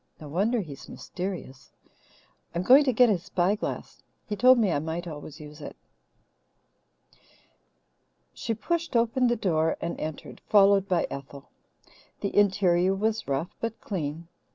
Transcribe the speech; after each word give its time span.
No 0.19 0.29
wonder 0.29 0.61
he's 0.61 0.89
mysterious. 0.89 1.73
I'm 2.55 2.63
going 2.63 2.83
to 2.85 2.91
get 2.91 3.07
his 3.07 3.21
spyglass. 3.25 4.01
He 4.25 4.35
told 4.35 4.57
me 4.57 4.71
I 4.71 4.79
might 4.79 5.05
always 5.05 5.39
use 5.39 5.61
it." 5.61 5.75
She 8.33 8.55
pushed 8.55 8.95
open 8.95 9.27
the 9.27 9.35
door 9.35 9.77
and 9.79 9.99
entered, 9.99 10.41
followed 10.49 10.87
by 10.87 11.05
Ethel. 11.11 11.51
The 12.21 12.35
interior 12.35 12.95
was 12.95 13.27
rough 13.27 13.53
but 13.59 13.79
clean. 13.79 14.27